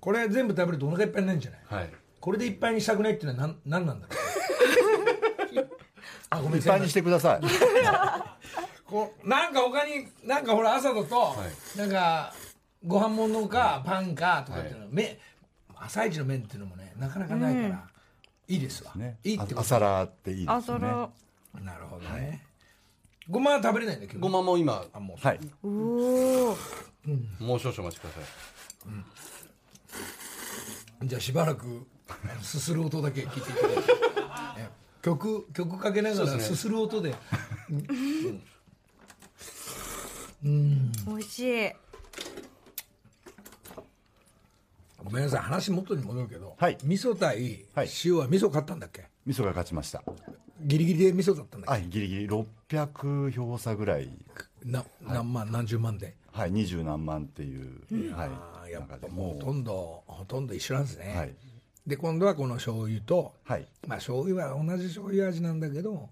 [0.00, 1.60] これ全部食べるとお腹いっぱいになるんじゃない？
[1.66, 1.90] はい。
[2.20, 4.14] これでいっぱいにしたくないっていうのは何何なんだろ
[5.62, 5.68] う？
[6.30, 7.40] あごめんいっぱいにしてください。
[8.86, 11.34] こうなんか他になんかほら朝だと、
[11.76, 12.32] なんか
[12.86, 15.18] ご飯物かパンかとかっていうの、め
[15.76, 17.88] 朝一の麺っていうのもねなかなかないから、
[18.48, 19.18] いいですわ、ね。
[19.24, 19.60] いいってこと。
[19.60, 20.78] 朝ラーっていいですね。
[21.62, 22.44] なるほどね、
[23.28, 24.20] ごまは食べれないんだけど。
[24.20, 25.16] ごまも今あもう。
[25.26, 25.40] はい。
[25.64, 25.68] お
[26.52, 26.56] お
[27.38, 28.20] もう少々お待ちくださ
[31.02, 31.06] い。
[31.06, 33.82] じゃあしばらくあのすする音だけ聞いていただいて。
[34.58, 34.68] え
[35.02, 37.14] 曲曲かけながらすする音で。
[40.42, 41.72] 美味しい。
[45.02, 46.76] ごめんなさい話元に戻るけど、はい。
[46.84, 47.88] 味噌対はい。
[48.04, 49.08] 塩は味噌買ったんだっけ？
[49.26, 50.04] 味噌が勝ちました。
[50.60, 52.28] ギリギリで味噌だったんだっはいギリギリ。
[52.28, 54.10] 600票差ぐらい。
[54.62, 56.14] け、な何万何十万で？
[56.32, 57.82] はい二十何万っていう、
[58.14, 61.34] はいあーやっぱもうほとんどほとんど一緒なんですね、はい。
[61.86, 63.66] で今度はこの醤油と、はい。
[63.86, 66.08] まあ醤油は同じ醤油味なんだけど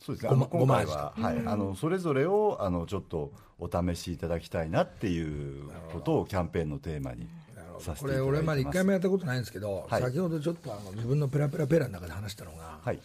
[0.00, 0.30] そうですね。
[0.30, 8.02] ごま今回は、はい、あのそれぞれをあのちょっとお試しいただきたいなっていうことをキャンペーンのテーマにさせていただいてます。
[8.02, 10.02] これ俺まで一回もやったことないんですけど、はい。
[10.02, 12.98] 先ほどちょっとあの自分のペラペラペラの中で話したのが、はい。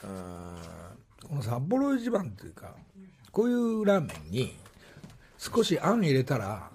[0.00, 2.74] この札幌一番っていうか
[3.32, 4.56] こういうラーメンに
[5.38, 6.70] 少しあん入れたら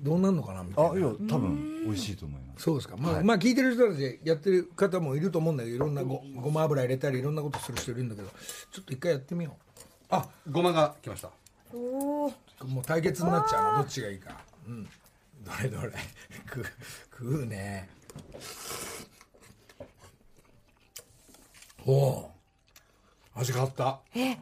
[0.00, 0.90] どうなるのかなみたいな。
[0.92, 2.62] あいや多分美味しいと思います。
[2.62, 8.28] そうですか、まあまあ聞いてる人たちやってる方もいると思うんだけどいろんなごごま油入れたりいろんなことする人いるんだけど
[8.72, 9.74] ちょっと一回やってみよう。
[10.08, 11.30] あごまが来ました。
[11.74, 12.32] おお
[12.64, 14.40] もう対決になっちゃうのどっちがいいか。
[14.66, 14.84] うん。
[14.84, 14.90] ど
[15.62, 15.92] れどれ。
[16.48, 16.64] 食う
[17.10, 17.88] 食うね。
[21.84, 22.30] おお
[23.34, 24.00] 味変わった。
[24.14, 24.36] え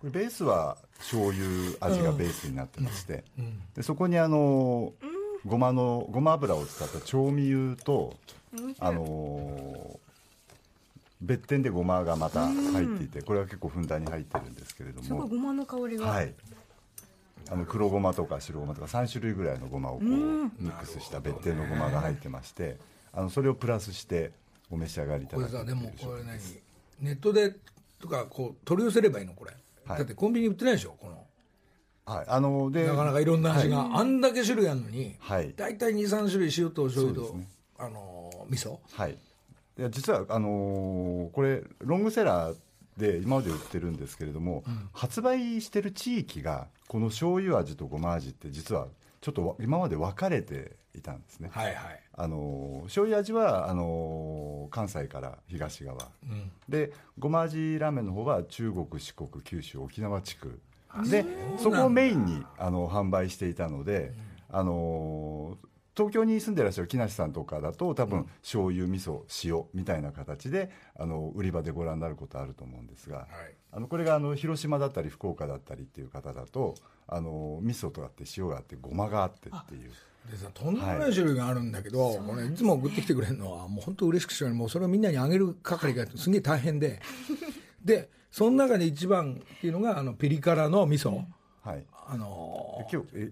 [0.00, 1.44] これベースは醤油
[1.80, 3.24] 味がベースになってまして、
[3.74, 4.92] でそこにあの
[5.46, 8.16] ごまのごま油を使った調味油と
[8.78, 9.98] あの
[11.20, 15.06] 別店でごまがまた入っていて、これは結構ふんだんに入ってるんですけれども。
[15.06, 16.34] すごいごまの香りが、はい。
[17.50, 22.78] あの黒ごまとか白ごまとか3種類ぐらいのごまをこうミックスした別店のごまが入ってまして
[23.12, 24.30] あのそれをプラスして
[24.70, 26.38] お召し上がりいたこだくれさでもこれ何？
[27.00, 27.54] ネットで
[28.00, 29.34] とかこう取り寄せればいいの？
[29.34, 29.50] これ、
[29.86, 29.98] はい。
[29.98, 31.24] だってコンビニ売ってないでしょこの。
[32.06, 32.26] はい。
[32.28, 35.52] あのでなかなかいろんな味が、あんだけ種類あるのに、はい。
[35.56, 37.48] 大体23種類塩と醤油と、ね。
[37.78, 38.78] あのー味噌。
[38.92, 39.12] はい、
[39.78, 42.56] いや実はあのーこれロングセラー
[42.98, 48.86] で今まで売ってるんですけれども、発売してる地域がこの醤油味とごま味って実は
[49.20, 52.00] ちょっとわ今まで分かれていたんですね、はいはい。
[52.16, 56.08] あのー醤油味はあのー関西から東側、
[56.68, 60.60] でごま味ラーメンの方は中国四国九州沖縄地区。
[61.10, 61.24] で
[61.58, 64.12] そこをメインにあの販売していたので、
[64.50, 73.28] あのー東京に住んでらっしゃる木梨さんとかだと多分醤油味噌塩みたいな形であの売り場でご覧になることあると思うんですが、
[73.70, 76.74] あのこれがあの広島だったり福岡だったりっていう方だと
[77.06, 79.92] あの味噌とかあって塩があってごまがあってっていう。
[80.30, 87.00] でさとんでもない種類があるんだけど、これいつも送ってきてくれるのはもう本当嬉しくしてもうそれをみんなにあげる係がすげえ大変で。
[87.84, 91.22] でその中で一番っていうのがあのピリ辛の味噌、
[91.62, 93.30] はい、あのー今日え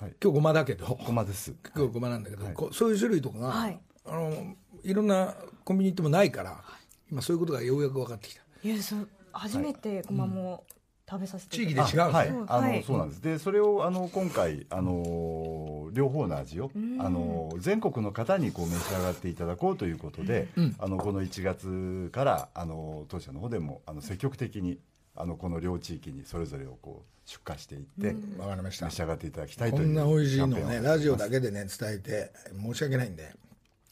[0.00, 0.14] はい。
[0.22, 0.98] 今日ごまだけど。
[1.04, 1.54] ごまです。
[1.74, 3.80] 今日ごまなんだけど、こうそういう種類とかが、はい。
[4.06, 6.64] あのいろんなコンビニ行ってもないから
[7.10, 8.42] 今そういうことがようやく分かってきた。
[8.62, 10.64] いやそう初めてごまも
[11.10, 11.96] 食べさせて地域いただいて。
[11.96, 12.82] で違うんですね、はい、あの、はい。
[12.84, 13.22] そうなんです。
[13.22, 16.70] で、それをあの今回あの両方の味を
[17.00, 20.46] あの全国の方にこう召し上がっていただこうということで、
[20.78, 24.78] あのこの1月からあの当社の方でもあの積極的に
[25.16, 28.86] あのこの両地域にそれぞれをこう出荷していって、わかりました。
[28.86, 33.32] 召し上がっていただきたいとこいうんな美味しいのねラジオだけでね伝えて申し訳ないんで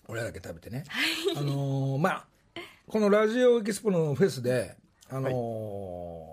[0.07, 0.85] 俺らだけ食べてね、
[1.37, 2.25] あのーまあ
[2.87, 4.77] このラジオエキスポのフェスで
[5.11, 6.28] あのー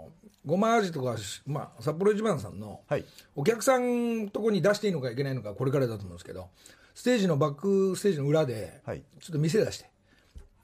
[0.46, 3.06] ごま味とかし、まあ、札幌一番さんのはい
[3.36, 6.50] お客さんとこに出していいのかいけないのかこれからだと思うんですけど
[6.94, 9.90] ステージのバックステージの裏ではいちょっと店出して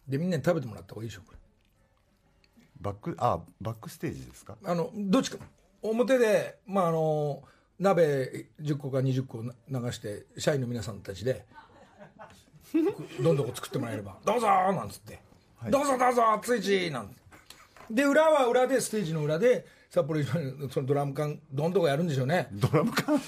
[0.08, 1.38] でみんなに食べてもらった方がいいでしょこれ
[2.80, 4.58] バックあバックステージですか？
[4.64, 5.38] あのどっちか
[5.82, 7.44] 表で、まあ、あの
[7.80, 11.46] 鍋10個か20個な流して社員の皆さんたちで
[13.22, 15.20] どんどこ作ってもらえれば「どうぞ!」なんつって
[15.70, 17.21] 「どうぞどうぞ熱いち!」なんて
[17.94, 22.48] で裏は裏でステージの裏で札幌一番のそのドラム缶どんどこやるんでしょうね。
[22.54, 23.20] ドラム缶？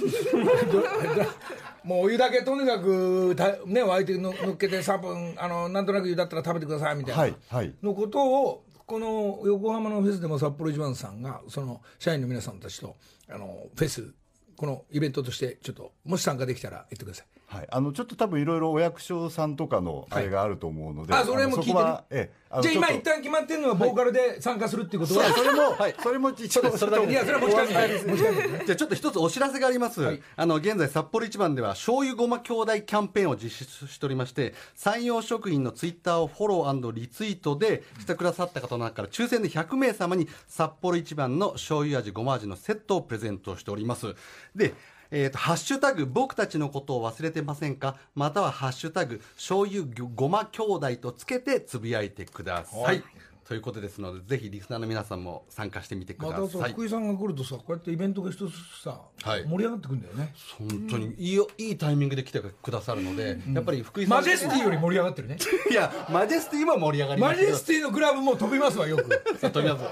[1.84, 7.76] もうお湯だけとにかくたねお相手の乗っけて3分あのなんとなく湯だったら食べてくださいみたいな、はいはい。
[7.84, 12.96] のことをこの横浜のフェスでも札幌一番さんがその社員の皆さんたちと
[13.30, 14.14] あのフェス
[14.56, 30.22] このイベントとしてちょっともし参加できたら言ってくださいはい、あのちょっと多分いろいろお役所さんとかのあれがあると思うので、あそれも聞いてええじゃあ今一旦決まってるのはボーカルで参加するっていうことは、それも、それも一応それだけいやそれは持ち帰り じゃあちょっと一つお知らせがあります、はい。
[30.36, 44.16] あの現在札幌一番では醤油ごま兄弟キャンペーンを実施しておりまして山陽食品のツイッターをフォローリツイートでしてくださった方の中から抽選で100名様に札幌一番の醤油味ごま味のセットをプレゼントしております。
[44.56, 44.74] で
[45.16, 47.98] えー、とハッシュタグ僕たちのことを忘れてませんか？
[48.16, 53.04] またはハッシュタグ醤油ごま兄弟とつけてつぶやいてください、はい。
[53.48, 59.46] ということですのでぜひリスナーの皆さんも参加してみてくまださい、たさ福井さんが来るとさこうやってイベントが一つずつさ、はい。
[59.46, 60.34] 盛り上がってくるんだよね。
[60.58, 65.38] 本当にいいよいいタイミングで来てくださるので、やっぱり福井さんマジェスティより盛り上がってるね。
[65.70, 69.04] いやマジェスティも盛り上がりまマジェスティのクラブも飛びますわよく。
[69.40, 69.86] 飛びます。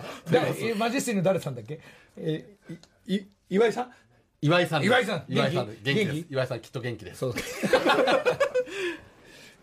[0.79, 1.79] マジェスティの誰さんだっけ？
[2.17, 2.57] え
[3.05, 3.91] いい岩井さん？
[4.43, 5.23] 岩井さん岩井さん。
[5.29, 5.83] 岩井さん元気？
[5.83, 6.15] 元気です。
[6.15, 6.33] 元気？
[6.33, 7.19] 岩井さんきっと元気です。
[7.19, 7.33] そう。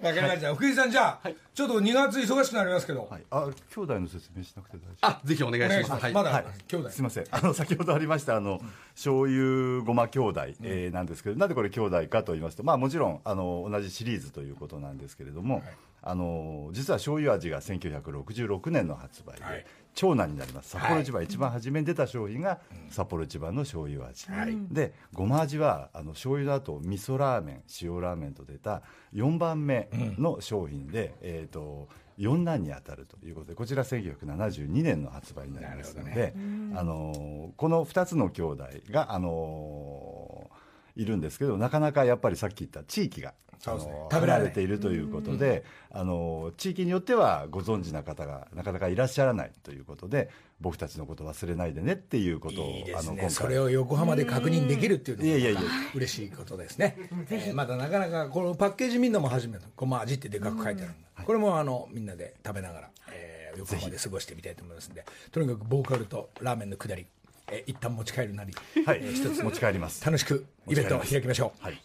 [0.01, 6.03] わかりました、福井さんじゃあ、ちょっと2月忙しくなりますけど、はい、あ兄弟の説明しなくて大丈夫あぜひお願いします。
[6.03, 6.45] はいしまだ、はい。
[6.69, 6.91] 兄弟。
[6.91, 7.25] すみません。
[7.33, 8.61] あの先ほどありましたあの
[8.95, 15.65] 醤油ごま兄弟、えーなんですけどなんでこれ兄弟かと言いますとまあもちろんあの同じシリーズということなんですけれども、
[16.01, 19.67] あの実は醤油味が1966年の発売で、はい
[19.99, 20.71] 長男になります。
[20.71, 24.29] 札幌一番、一番初めに出た商品が札幌一番の醤油味、
[24.71, 28.83] でごま味はあの醤油の後味噌ラーメン塩ラーメンと出た
[29.13, 36.33] 4番目の商品で、えっ、と四男に当たるということでこちら1972年の発売になりますのなで、
[36.77, 40.49] あのこの2つの兄弟が、あの
[40.95, 43.35] いるんですけどなかなかやっぱりさっき言った地域が。
[43.59, 43.93] そうですね。
[43.93, 52.95] あの食べられているということで、あの地域によってはご存知な方がなかなかいらっしゃらないということで僕たちのこと忘れないでねっていうことをいいですね。
[52.99, 53.31] あの今回。
[53.31, 55.61] それを横浜で確認できるっていうのもいやいやいや。
[55.95, 56.97] 嬉しいことですね、
[57.31, 60.93] えーまだなかなかこのパッケージ見るのも初めてごま味ってでかく書いてある、
[61.25, 65.05] これもあのみんなで食べながら、えー横浜で過ごしてみたいと思いますんで。
[65.33, 67.07] とにかくボーカルとラーメンのくだり、
[67.51, 70.05] えー一旦持ち帰るなり、はい、えー一つ持ち帰ります。
[70.05, 71.65] 楽しくイベントを開きましょう。
[71.65, 71.83] はい。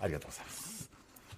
[0.00, 0.69] ありがとうございます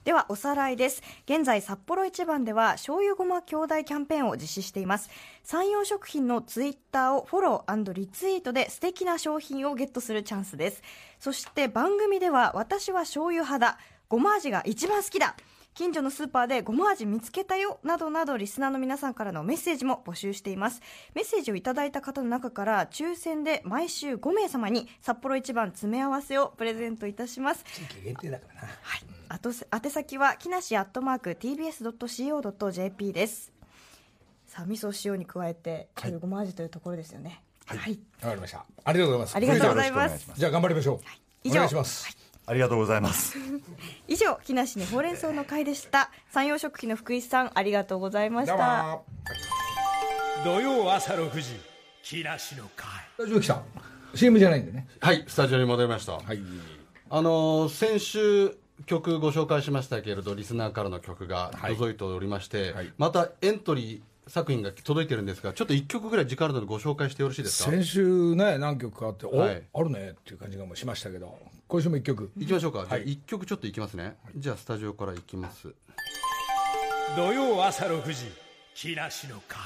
[0.05, 1.03] ではおさらいです。
[1.27, 5.11] 現在札幌一番では醤油ごま兄弟キャンペーンを実施しています。
[5.45, 10.83] 山陽食品のツイッターをフォローリツイートで素敵な商品をゲットするチャンスです。
[11.21, 13.79] そして番組では私は醤油派だ。
[14.09, 15.37] ごま味が一番好きだ。
[15.75, 17.79] 近所のスーパーでごま味見つけたよ。
[17.83, 20.83] などなどリスナーの皆さんからのメッセージも募集しています。
[21.15, 27.65] メッセージをいただいた方の中から抽選で毎週5名様に札幌一番詰め合わせをプレゼントいたします。
[27.65, 28.61] 地域限定だからな。
[28.83, 29.01] はい、
[29.33, 33.51] あと宛先は木梨アットマーク TBS.CO.JP です。
[34.47, 35.89] さあ味噌塩に加えて
[36.21, 37.43] ごま味というところですよね。
[37.65, 38.67] はい、わかりました。
[38.85, 39.37] ありがとうございます。
[39.37, 40.31] ありがとうございます。
[40.37, 41.01] じゃあ頑張りましょう、
[41.45, 41.55] 以上。
[41.55, 42.15] お願いします、
[42.45, 43.39] ありがとうございます。
[44.07, 46.11] 以上木梨にほうれん草の会でした。
[46.31, 49.07] 山陽食品の福井さんありがとうございましどうたも。
[50.45, 51.59] 土曜朝6時
[52.03, 52.87] 木梨の会。
[53.19, 53.63] ラジオ来た。
[54.15, 54.89] CM じゃないんでね。
[55.01, 56.39] はいスタジオに戻りました、はい。
[57.09, 61.75] あのー先週曲ご紹介しましたけれどリスナーからの曲がはい。
[61.75, 62.93] 届いておりまして、はい。
[62.99, 67.71] またエントリー作品が届いてるんですがちょっと1曲ぐらい時間あるのでご紹介してよろしいですか？
[67.71, 69.63] 先週ね何曲かあって、はい。
[69.73, 72.31] おあるねっていう感じがもうしましたけど今週も一曲。
[72.39, 75.75] いきましょうか、じゃあはい1曲ちょっといきますね、じゃあスタジオからいきます。
[77.17, 78.27] 土曜朝6時
[78.75, 79.59] 木梨の会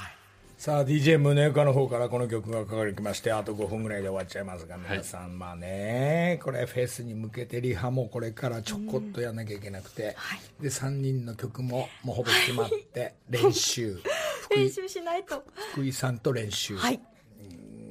[0.57, 10.15] さあ DJ 宗岡の方からこの曲がかかりましてあと5分ぐらいで終わっちゃいますが皆さん、まあねこれフェスに向けてリハもこれからちょこっとやんなきゃいけなくて、
[10.59, 13.99] で3人の曲ももうほぼ決まって練習。
[14.41, 15.45] 福 井練習しないと。
[15.73, 16.99] 福井さんと練習、はい。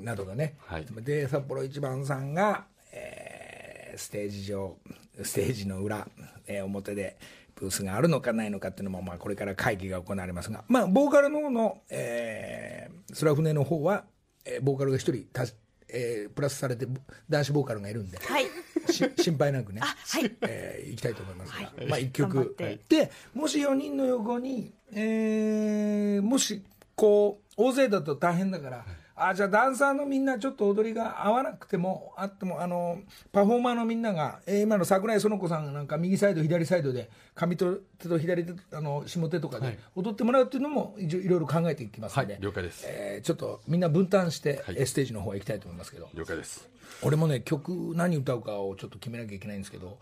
[0.02, 0.86] などがね、はい。
[1.02, 4.76] で札幌一番さんが、えーステージ上
[5.22, 6.06] ステージの裏、
[6.48, 7.16] えー表で
[7.56, 14.04] ブースがあるのかないのかっていうのも、まあ、これから会議が行われますが、まあ、ボーカルの方の、えー、スラフネの方は、
[14.44, 15.44] えーボーカルが一人た
[15.88, 16.86] えープラスされて
[17.28, 18.46] 男子ボーカルがいるんで、はい。
[18.92, 20.36] し 心配なくね、はい。
[20.42, 21.86] えー行きたいと思いますが、はい。
[21.86, 22.80] まあ、1頑張っ曲て。
[22.88, 26.62] でもし4人の横に、えーもし
[26.94, 28.86] こう大勢だと大変だから
[29.18, 33.00] あじゃあダンサーのみんなちょっと踊りが合わなくてもあってもあの
[33.32, 42.84] パフォーマーのみんなが、えー今の桜井園子さんがなんか右サイド左サイドで上手と左手とあの下手とかで踊ってもらうっていうのもいろいろ考えていきますので、はい了解です。
[42.86, 44.76] えーちょっとみんな分担して、はい。
[44.78, 46.08] えーステージの方へ行きたいと思いますけど。
[46.14, 46.68] 了解です。
[47.02, 49.98] 俺もね曲何歌うかをちょっと決めなきゃいけないんですけど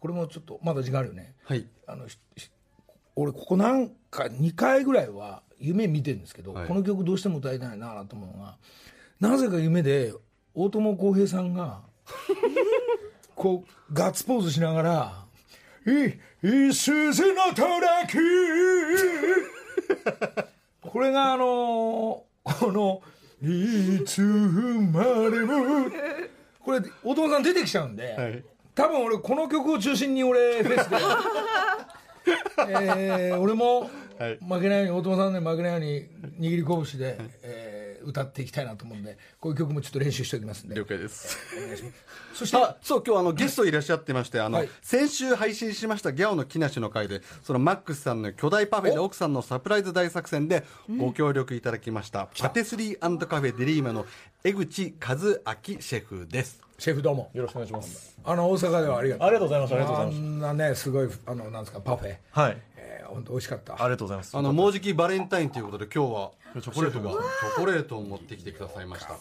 [0.00, 1.34] これもちょっとまだ時間あるよね。
[1.44, 1.66] はい。
[1.86, 2.06] あの
[3.16, 6.68] 俺ここなんか2回ぐらいは夢見てるんですけど、はい。
[6.68, 8.56] この曲どうしても歌いたいなと思うのが
[9.18, 10.12] なぜか夢で
[10.54, 11.80] 大友康平さんが
[13.34, 15.24] こうガッツポーズしながら
[15.86, 18.18] 「いい鈴のトラき」
[20.82, 23.02] これがあのこの
[23.42, 25.90] 「いつまでも」
[26.60, 28.44] これ大友さん出てきちゃうんで、はい。
[28.74, 30.96] 多分俺この曲を中心に俺フェスで
[32.68, 34.38] えー俺もはい。
[34.40, 36.08] 負けないように大友さんに負けないように
[36.40, 40.76] 握り拳で、えー歌っていきたいなと思うんでこういう曲もちょっと練習しておきますんで。
[40.76, 41.36] 了解です。
[42.34, 44.68] そしてあそう今日あのゲストいらっしゃってましてあの、はい。
[44.80, 49.06] 先週配信しましたギャオの木梨の会でそのマックスさんの巨大パフェでお。
[49.06, 50.64] 奥さんのサプライズ大作戦で
[50.98, 54.06] ご協力いただきました、パティスリーカフェデリーマの
[54.44, 57.30] 江口和明シェフですシェフどうも。
[57.32, 58.18] よろしくお願いします。
[58.22, 59.26] あの大阪ではありがとう。
[59.26, 59.74] ありがとうございます。
[59.74, 60.18] ありがとうございます。
[60.18, 62.58] あんなねすごいあのなんですかパフェ、はい。
[62.76, 63.74] えー、本当美味しかった。
[63.74, 64.36] ありがとうございます。
[64.36, 67.96] あのもうじきバレンタインということで今日はチョコレートがチョコレート。
[67.96, 69.16] を持ってきてくださいました。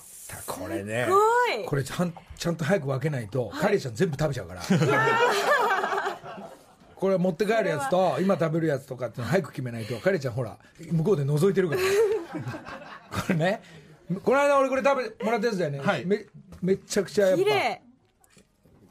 [0.46, 1.16] これねご
[1.62, 1.66] い。
[1.66, 4.62] これちゃんちゃんと早く分けないと、カレーちゃん全部食べちゃうから。
[6.96, 10.58] これ持って帰るやつと今食べるやつとかっていうの早く決めないとカレーちゃんほら
[10.92, 11.82] 向こうで覗いてるから。
[13.22, 13.62] これね
[14.24, 16.06] この間俺これ食べてもらったやつだよね、はい。
[16.06, 16.26] め
[16.62, 17.44] めちゃくちゃやっぱ。
[17.44, 17.82] 綺麗。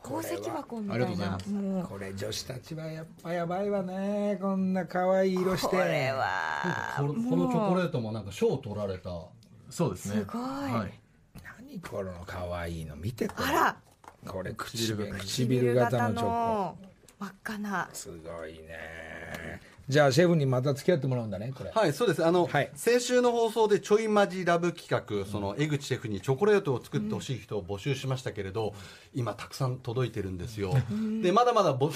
[0.03, 1.07] 宝石箱みたいな。
[1.07, 1.41] ありがとうございま
[1.83, 1.89] す。
[1.89, 4.39] これ女子たちはやっぱやばいわね。
[4.41, 5.69] こんな可愛い色して。
[5.69, 6.97] これは。
[6.99, 9.11] このこのチョコレートもなんか賞を取られた。
[9.71, 10.21] そうですね。
[10.21, 10.43] すごい。
[10.43, 11.01] はい。
[11.59, 13.49] 何この可愛いの見てこれ。
[13.49, 13.77] あら。
[14.27, 16.29] これ唇唇唇型のチョコ。
[16.29, 16.77] の
[17.21, 17.89] 真っ赤な。
[17.93, 21.71] すごいねじゃあシェフにまた付き合ってもらうんだねこれ。
[21.71, 22.25] はい、そうです。
[22.25, 22.71] あの、はい。
[22.75, 28.75] 先週の放送でちょいマジラブ企画、その江口シェフにチョコレートを作ってほしい人を募集しましたけれど、
[29.15, 30.75] 今たくさん届いてるんですよ。
[31.23, 31.91] で、まだまだぼ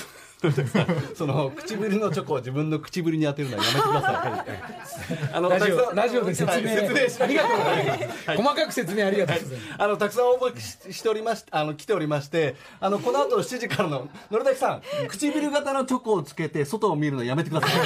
[1.14, 5.32] その唇のチョコを自分の唇に当てるのはやめてください。
[5.32, 17.77] あのラジオラジオで説明,、はい説明しありがとうございます、細かく説明ありがとうございます、あのたくさん応募ししておりましてあの来ておりましてあのこの後の7時からののりたきさん唇型のチョコをつけて外を見るのやめてください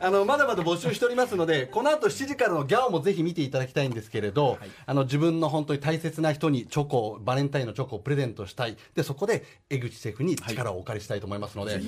[0.00, 8.76] あのまだまだ募集しておりますのでこの後7時からのギャオもぜひ見ていただきたいんですけれど、あの自分の本当に大切な人にチョコをバレンタインのチョコをプレゼントしたい。
[8.94, 11.80] でそこで江口シェフに力をお借りしたいと思いますので、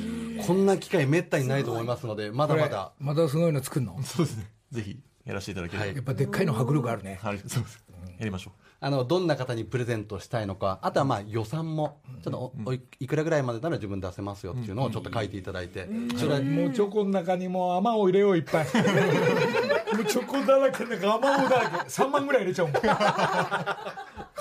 [0.46, 2.92] こんな機会めったにないと思いますのでまだまだ。
[2.98, 4.00] またすごいの作るの？
[4.02, 4.50] そうですね。
[4.70, 4.98] ぜひ。
[5.24, 5.86] やらせていただければ。
[5.86, 7.38] やっぱでっかいの迫力あるね、はい。
[7.46, 7.84] そうです。
[8.18, 8.52] やりましょ
[8.84, 18.66] あのどんな方にプレゼントしたいのかあとはまあ予算もちょっとおおいいくらぐらいまでなら自分出せますよっていうのをちょっと書いていただいて、それはもうチョコの中にもう甘を入れよういっぱい。
[19.94, 21.76] もうチョコだらけなんか甘をだらけ。
[21.88, 22.74] 3万ぐらい入れちゃうもん。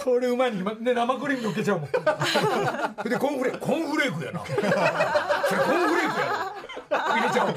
[0.04, 1.90] これうまいに決まってね生クリームのっけちゃうもん。
[1.90, 4.46] それでコーンフレークコーンフレークやな。
[4.46, 6.54] それコーンフレークやな
[7.00, 7.56] 入れちゃうもん。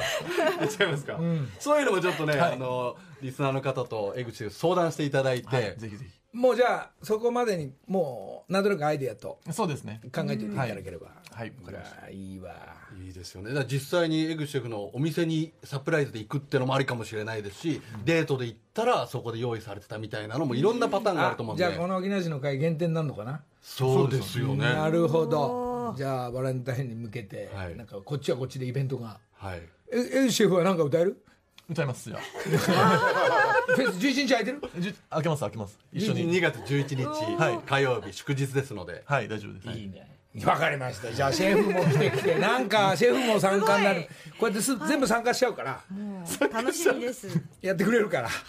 [0.61, 1.18] 言っちゃいますか、
[1.59, 5.80] そういうのもちょっとね、あのリスナーの方と江口相談していただいて、う。
[5.80, 6.05] ぜひぜ
[6.37, 9.53] もうじゃあそこまでにもうなんとなくアイデアとひ。
[9.55, 10.03] そうですね。
[10.14, 11.53] 考えておいていただければ、はい。
[11.64, 12.55] これはいいわ。
[13.03, 13.55] いいですよね。
[13.55, 23.43] だ実際に江口シェフのお店にサプライズで行くってのもありかもしれないですし、デートで行ったらそこで用意されてたみたいなのもいろんなパターンがあると思うんで、じゃあこの木梨の会限定になるのかな？
[23.62, 24.64] そうですよね。
[24.64, 25.95] なるほど。
[25.97, 27.76] じゃあバレンタインに向けて、はい。
[27.76, 29.18] なんかこっちはこっちでイベントが。
[29.34, 29.62] はい。
[29.91, 31.22] えエイシェフは何か歌える？
[31.69, 32.21] 歌いますじゃあ。
[33.75, 34.61] フェス11日空いてる？
[34.79, 35.79] じゅ開けます開けます。
[35.93, 36.33] 一緒に。
[36.33, 37.05] 2月11日、
[37.37, 37.59] はい。
[37.67, 39.67] 火曜日祝日ですので、はい大丈夫です。
[39.69, 39.81] はい。
[39.81, 40.09] いいね。
[40.45, 41.11] わかりました。
[41.12, 44.03] じゃあシェフも来てきてなんかシェフも参加になる。
[44.39, 45.83] こうやってす全部参加しちゃうから。
[45.91, 47.31] もう楽しみです。
[47.31, 48.29] 素やってくれるから。
[48.29, 48.45] 晴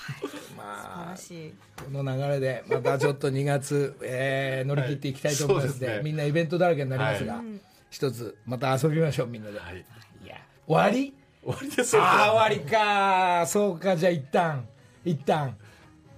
[0.57, 1.53] まあらしい。
[1.77, 6.03] この流れでまたちょっと2月、えー乗り切っていきたいと思いますので,、そうですね。
[6.03, 7.43] みんなイベントだらけになりますが、は
[7.89, 9.77] 一つまた遊びましょうみんなで、はい。
[10.23, 10.35] いや。
[10.67, 11.13] 終わり？
[11.47, 12.03] 終わりですよ。
[12.03, 13.45] ああ終わりか。
[13.47, 14.67] そうかじゃあ一旦。
[15.05, 15.55] 一旦。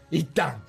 [0.10, 0.60] 一旦。